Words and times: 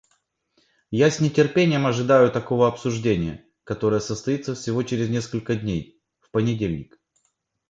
Я 0.89 1.11
с 1.11 1.19
нетерпением 1.19 1.85
ожидаю 1.85 2.31
такого 2.31 2.67
обсуждения, 2.67 3.45
которое 3.63 3.99
состоится 3.99 4.55
всего 4.55 4.81
через 4.81 5.09
несколько 5.09 5.53
дней, 5.55 6.01
в 6.21 6.31
понедельник. 6.31 6.99